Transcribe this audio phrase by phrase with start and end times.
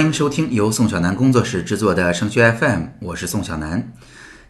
[0.00, 3.92] 欢迎收听由宋小南工作室制作的升学 FM，我是宋小南。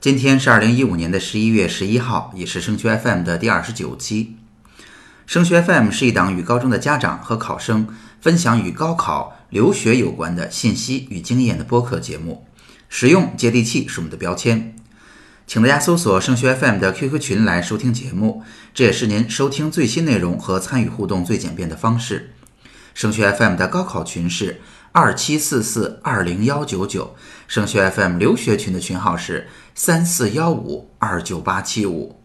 [0.01, 4.37] 今天是二零一五年的十一月十一号，也是升学 FM 的第二十九期。
[5.27, 7.89] 升学 FM 是一档与高中的家长和考生
[8.21, 12.47] 分享与高考、留学有关的信息与经验的播客节目，
[12.89, 14.77] 实用接地气是我们的标签。
[15.49, 22.35] 请大家搜索升学 FM 的 QQ 群来收听节目，这也是您收听最新内容和参与互动最简便的方式。
[22.93, 24.61] 升学 FM 的高考群是
[24.93, 27.15] 二七四四二零幺九九，
[27.47, 32.21] 升学 FM 留学群的群号是三四幺五二九八七五。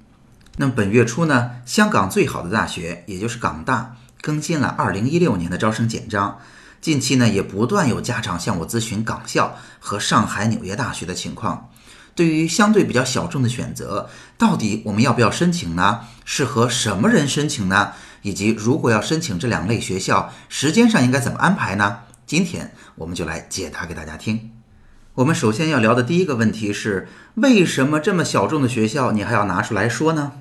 [0.58, 6.40] 那么本月初呢，香港最好的大学，也就是港大，更新了二零一六年的招生简章。
[6.82, 11.70] 近期呢，也不断有家长向我咨询港校和上海、纽约大学的情况。
[12.16, 16.00] 对于相对比较小众的选择，到底我们要不要申请呢？
[16.24, 17.92] 适合什么人申请呢？
[18.24, 22.00] 以及如果要申请这两类学校，时间上应该怎么安排呢？
[22.26, 24.52] 今天我们就来解答给大家听。
[25.14, 30.32] 我们首先要聊的第一个问题是，为什么这么小众的学校你还要拿出来说呢？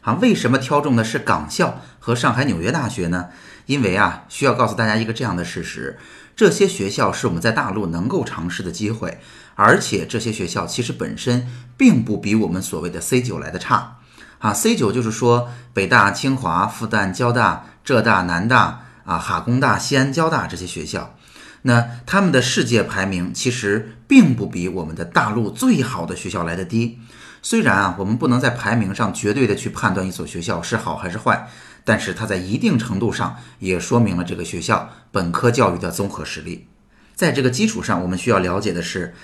[0.00, 3.28] 啊，为什么挑中的是港校和上海、纽约大学呢？
[3.66, 6.00] 因为啊，需要告诉大家一个这样的事实：
[6.34, 9.20] 这些学校是我们在大陆能够尝试的机会，
[9.54, 13.98] 而且这些学校其实本身并不比我们所谓的 C 九来的差。
[14.40, 21.14] 啊，C 九就是说北大、清华、复旦、交大、浙大、南大啊、哈工大、西安交大这些学校，
[21.62, 26.98] 那他们的世界排名其实并不比我们的大陆最好的学校来的低。
[27.42, 31.48] 虽然啊，我们不能在排名上绝对的去判断一所学校是好还是坏，
[31.84, 36.68] 但是它在一定程度上也说明了这个学校本科教育的综合实力。
[37.14, 39.14] 在这个基础上，我们需要了解的是，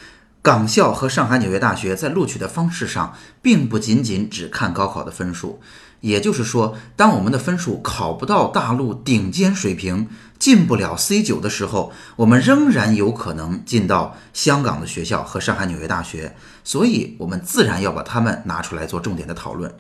[0.43, 5.61] 港校和上海、纽约大学在录取的方式上，并不仅仅只看高考的分数。
[6.07, 10.07] 也就是说，当我们的分数考不到大陆顶尖水平，
[10.39, 16.37] 进不了 C 九的时候，我们仍然有可能进到香港的学校和上海、纽约大学。
[16.63, 19.75] 所以，我们自然要把它们拿出来做重点的讨论。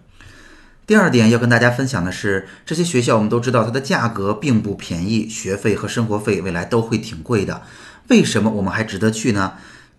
[0.84, 7.62] 第二点要跟大家分享的是，这些学校我们都知道它的价格并不便宜，学费和生活费未来都会挺贵的。
[8.08, 9.52] 为什么我们还值得去呢？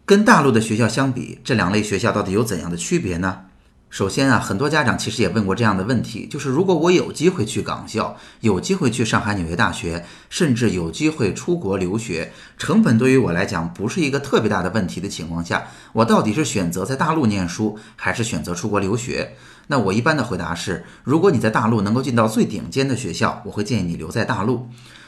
[0.05, 3.46] 跟大陆的学校相比，这两类学校到底有怎样的区别呢？
[3.89, 19.35] 首先啊，很多家长其实也问过这样的问题，就是如果我有机会去港校，有机会去上海、纽约大学，甚至有机会出国留学，成本对于我来讲不是一个特别大的问题的情况下，我到底是选择在大陆念书，还是选择出国留学？
[19.67, 24.67] 那我一般的回答是，如果你在大陆能够进到最顶尖的学校，我会建议你留在大陆；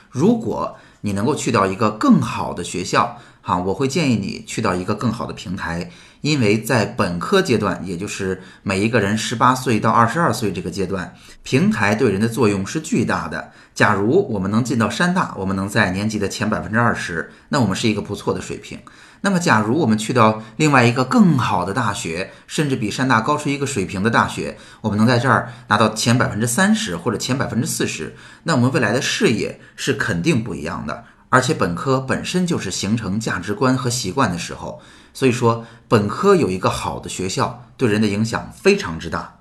[0.09, 5.91] 如果你能够去到一个更好的学校，哈，我会建议你去到一个更好的平台。
[6.21, 13.53] 因为在本科阶段，也就是每一个人十八岁到二十二岁这个阶段，平台对人的作用是巨大的。
[13.73, 18.79] 假如我们能进到山大，我们能在年级的前百分之二十，那我们是一个不错的水平。
[19.21, 31.03] 那么，假如我们去到另外一个更好的大学，甚至比山大高出一个水平的大学，我们能在这儿拿到前百分之三十或者前百分之四十，那我们未来的视野是肯定不一样的。
[31.29, 34.81] 而且本科本身就是形成价值观和习惯的时候。
[35.13, 39.39] 所以说，本科有一个好的学校，对人的影响非常之大。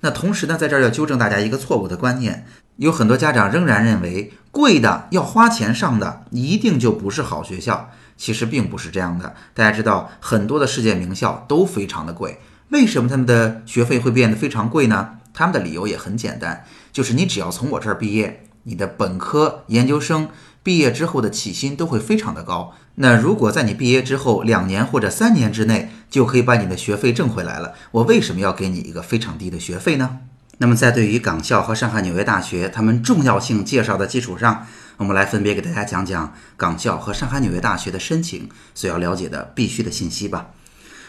[0.00, 2.46] 那同时呢，在这儿要纠正大家一个错误的观念，
[2.76, 9.34] 有很多家长仍然认为贵的要花钱上的一定就不是好学校，其实并不是这样的。
[9.52, 12.40] 大家知道，很多的世界名校都非常的贵，
[12.70, 15.18] 为什么他们的学费会变得非常贵呢？
[15.32, 20.28] 他们的理由也很简单，就是你只要从我这儿毕业，你的本科、研究生。
[20.62, 22.72] 毕业之后的起薪都会非常的高。
[22.94, 30.20] 那如果在你毕业之后两年或者三年之内就可以把你的学费挣回来了，我为什么要给你一个非常低的学费呢？
[30.58, 34.66] 那么在对于港校和上海纽约大学他们重要性介绍的基础上，
[34.96, 40.50] 我们来分别给大家讲讲港校和上海纽约大学的申请所要了解的必须的信息吧。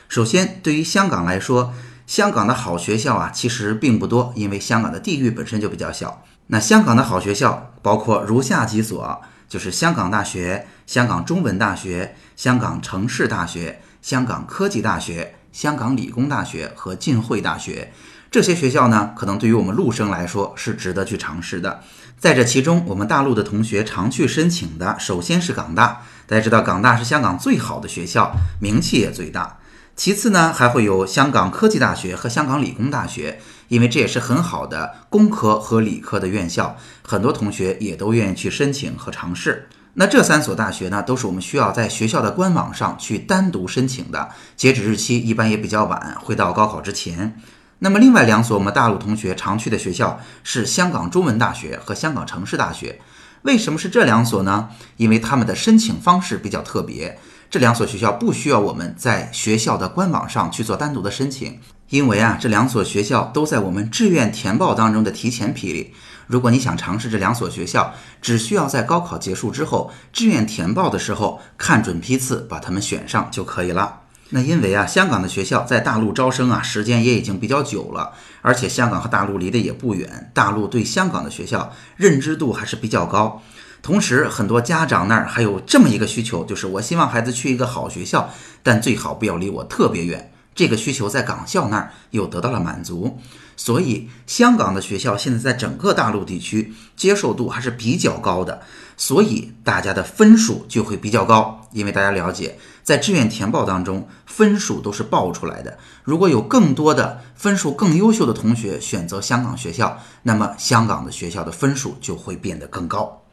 [0.09, 1.73] 首先，对于香港来说，
[2.07, 6.23] 香港的好学校啊其实并不多，因为香港的地域本身就比较小。
[6.47, 9.21] 那香港的好学校包括如下几所。
[9.47, 17.93] 就是香港大学、香港中文大学、香港城市大学、香港科技大学、香港理工大学和浸会大学
[18.35, 21.79] 这些学校呢，可能对于我们陆生来说是值得去尝试的。
[22.19, 26.01] 在这其中，我们大陆的同学常去申请的，首先是港大。
[26.27, 29.59] 大家知道，港大是香港最好的学校，名气也最大。
[29.95, 33.39] 其次呢，还会有香港科技大学和香港理工大学。
[33.69, 39.69] 因为这也是很好的工科和理科的院校，很多同学也都愿意去申请和尝试。
[39.93, 44.27] 那这三所大学呢，都是我们需要在学校的官网上去单独申请的，
[44.57, 47.39] 截止日期一般也比较晚，会到高考之前。
[47.79, 52.99] 那么另外两所我们大陆同学常去的学校是香港中文大学和香港城市大学。
[53.43, 54.69] 为什么是这两所呢？
[54.97, 57.19] 因为他们的申请方式比较特别。
[57.51, 65.93] 这两所学校不需要我们在学校的官网上去做单独的申请，因为啊，这两所学校都在我们志愿填报当中的提前批里。
[66.25, 74.01] 如果你想尝试这两所学校，只需要在高考结束之后，志愿填报的时候看准批次，把他们选上就可以了。
[74.29, 83.41] 那因为啊，香港的学校在大陆招生啊，时间也已经比较久了，而且香港和大陆离得也不远，大陆对香港的学校认知度还是比较高。
[83.83, 88.31] 同时，很多家长那儿还有这么一个需求，就是我希望孩子去一个好学校，
[88.63, 90.31] 但最好不要离我特别远。
[90.55, 93.19] 这个需求在港校那儿又得到了满足，
[93.55, 98.61] 所以香港的学校现在在整个大陆地区接受度还是比较高的，
[98.97, 101.64] 所以大家的分数就会比较高。
[101.75, 105.77] 因为大家了解，在志愿填报当中，分数都是报出来的。
[106.05, 113.23] 如果有更多的分数更优秀的同学选择香港学校，那么香港的学校的分数就会变得更高。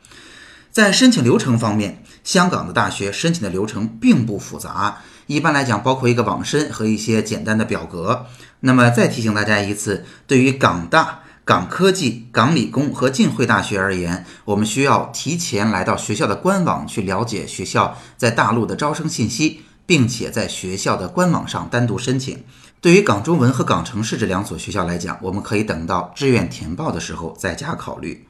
[0.73, 5.03] 在申请流程方面，香港的大学申请的流程并不复杂。
[5.27, 8.27] 一般来讲，包括一个网申和一些简单的表格。
[8.61, 22.45] 那么再提醒大家一次，对于港大、港科技、港理工和浸会大学而言，我们需要提前来到学校的官网去了解学校在大陆的招生信息，并且在学校的官网上单独申请。
[22.81, 28.25] 对于港中文和港城市这两所学校来讲，我们可以等到志愿填报的时候再加考虑。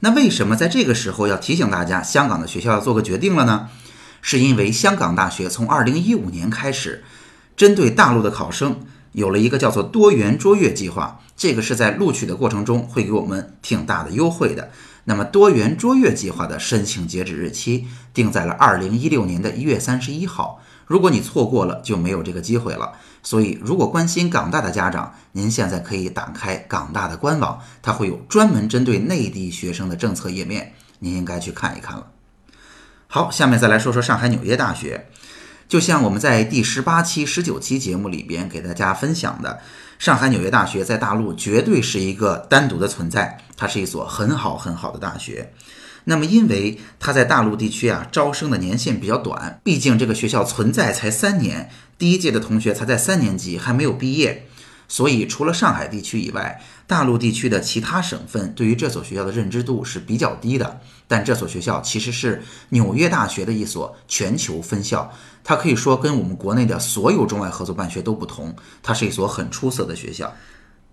[0.00, 3.68] 那为什么在这个时候要提醒大家，香港的学校要做个决定了呢？
[4.20, 7.04] 是因为香港大学从二零一五年开始，
[7.56, 8.80] 针对大陆的考生
[9.12, 11.20] 有了一个叫做多元卓越计划。
[11.40, 14.70] 这个是在录取的过程中会给我们挺大的优惠的。
[15.04, 20.60] 那么多元卓越计划的申请截止日期定在了二零一六年的一月三十一号。
[20.84, 22.92] 如果你错过了，就没有这个机会了。
[23.22, 32.08] 所以，如果关心港大的家长，您现在可以打开港大的官网，它会有专门针对内地学生的政策页面，您应该去看一看了。
[33.06, 35.06] 好，下面再来说说上海纽约大学。
[35.66, 39.60] 就像我们在第十八期、十九期节目里边给大家分享的，
[40.00, 45.52] 上海纽约大学在大陆绝对是一个单独的存在，它是一所很好很好的大学。
[46.04, 51.68] 那么，因为它在大陆地区啊招生的年限比较短，毕竟这个学校存在才三年，
[51.98, 54.46] 第一届的同学才在三年级，还没有毕业。
[54.90, 60.80] 所以，除了上海地区以外，大陆地区的其他省份对于这所学校的认知度是比较低的。
[61.06, 65.12] 但这所学校其实是纽约大学的一所全球分校，
[65.44, 68.52] 它可以说跟我们国内的所有中外合作办学都不同，
[68.82, 70.34] 它是一所很出色的学校。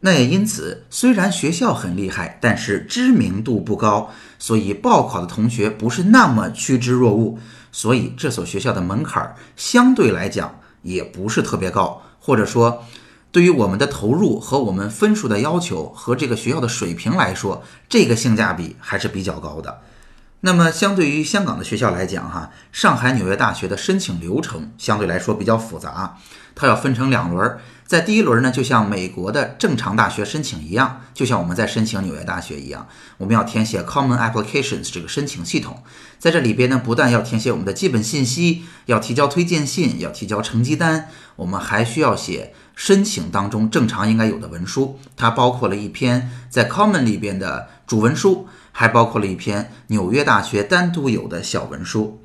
[0.02, 7.40] 那也因此，虽然学校很厉害，但是知名度不高，所以报考的同学不是那么趋之若鹜。
[7.72, 12.84] 所以这所学校的门槛相对来讲也不是特别高，或者说。
[13.31, 19.81] 对于我们的投入和我们分数的要求和这个学校的水平来说，这个性价比还是比较高的。
[20.42, 26.18] 那么，相对于香港的学校来讲，哈，上海纽约大学的申请流程相对来说比较复杂，
[26.54, 27.57] 它要分成两轮。
[27.88, 32.88] 在第一轮呢，就像美国的正常大学申请一样，就像我们在申请纽约大学一样，
[33.18, 35.81] 我们要填写 Common Applications 这个申请系统，
[36.19, 42.53] 在这里边呢，不但要填写我们的基本信息，要提交推荐信，要提交成绩单，我们还需要写。
[42.75, 48.48] 申请当中正常应该有的文书，它包括了一篇在 Common 里边的主文书，
[48.79, 52.22] 还包括了一篇纽约大学单独有的小文书。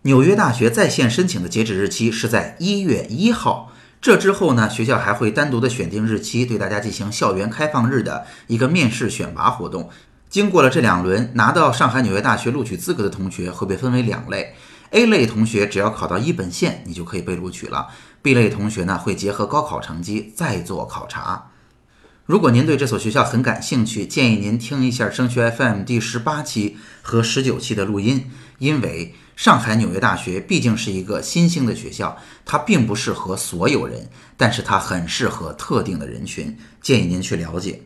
[0.00, 3.70] 纽约大学在线申请的截止日期是在一月一号。
[4.00, 9.90] 这之后呢，学校还会单独的选定日期，对大家进行校园开放日的一个面试选拔活动。
[10.30, 14.54] 经过了这两轮，拿到上海纽约大学录取资格的同学会被分为两类。
[14.92, 17.88] A 类同学只要考到一本线，你就可以被录取了。
[18.22, 21.50] B 类同学呢，会结合高考成绩再做考察。
[22.30, 37.82] 如果您对这所学校很感兴趣，建议您听一下升学 FM 第十八期和十九期的录音，因为上海纽约大学毕竟是一个新兴的学校，它并不适合所有人，但是它很适合特定的人群，建议您去了解。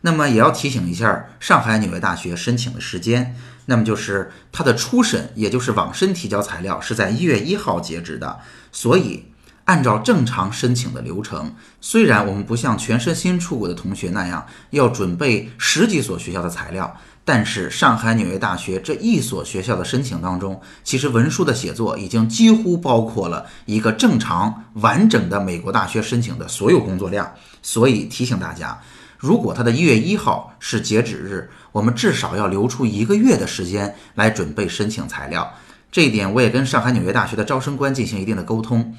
[0.00, 8.40] 那么也要提醒一下，上海纽约大学申请的时间，那么就是它的初审，也就是网申提交材料是在一月一号截止的。
[8.72, 9.26] 所以，
[9.72, 11.50] 按照正常申请的流程，
[11.80, 27.32] 虽然我们不像全身心出国的同学那样要准备十几所学校的材料，但是上海纽约大学这一所学校的申请当中，其实文书的写作已经几乎包括了一个正常完整的美国大学申请的所有工作量。
[27.62, 28.78] 所以提醒大家。
[29.16, 35.50] 如果他的一月一号是截止日，我们至少要留出一个月的时间来准备申请材料。
[35.90, 38.94] 这一点我也跟上海纽约大学的招生官进行一定的沟通。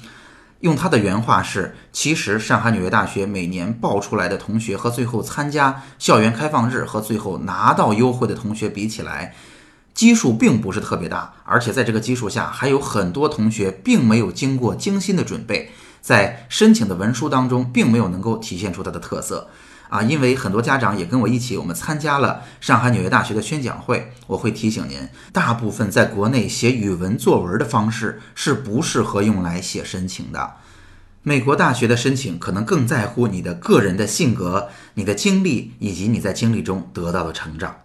[0.64, 9.34] 用他的原话是：其实上海纽约大学每年报出来的同学和最后参加校园开放日和最后拿到优惠的同学比起来，
[9.92, 19.46] 基数并不是特别大，而且在这个基数下，还有很多同学并没有经过精心的准备，在申请的文书当中，并没有能够体现出它的特色。
[19.88, 24.12] 啊，因为很多家长也跟我一起，我们参加了上海纽约大学的宣讲会。
[24.26, 30.54] 我会提醒您，大部分在国内写语文作文的方式是不适合用来写申请的。
[31.22, 37.76] 美国大学的申请可能更在乎你的个人的性格、你的经历以及你在经历中得到的成长。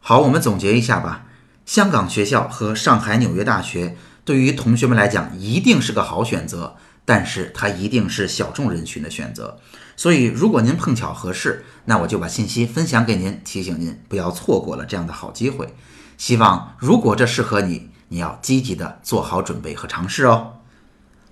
[0.00, 1.26] 好，我们总结一下吧。
[1.66, 9.60] 香港学校和上海纽约大学对于同学们来讲一定是个好选择，但是它一定是小众人群的选择。
[10.00, 15.74] 所以，如果您碰巧合适，那我就把信息分享给您，提醒您不要错过了这样的好机会。
[16.16, 20.54] 希望如果这适合你，你要积极的做好准备和尝试哦。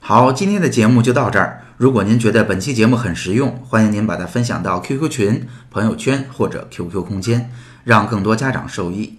[0.00, 1.64] 好，今天的节目就到这儿。
[1.78, 7.50] 如果您觉得本期节目很实用，欢迎您把它分享到 QQ 群、朋友圈或者 QQ 空间，
[7.84, 9.18] 让更多家长受益。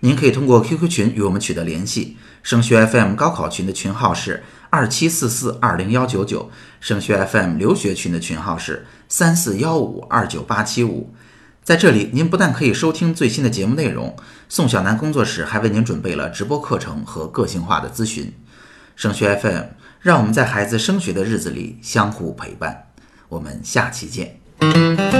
[0.00, 2.16] 您可以通过 QQ 群与我们取得联系。
[2.42, 4.42] 升学 FM 高考群的群号是。
[4.76, 11.14] 二七四四二零幺九九，升学 FM 留学群的群号是三四幺五二九八七五。
[11.64, 14.14] 在这里，您不但可以收听最新的节目内容，
[14.50, 18.30] 宋小南工作室还为您准备了直播课程和个性化的咨询。
[18.94, 19.62] 升学 FM，
[20.00, 22.88] 让我们在孩子升学的日子里相互陪伴。
[23.30, 25.15] 我们下期见。